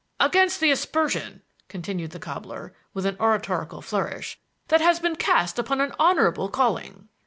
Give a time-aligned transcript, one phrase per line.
[0.19, 4.39] "Against the aspersion," continued the cobbler, with an oratorical flourish,
[4.69, 7.07] "that has been cast upon a honorable calling."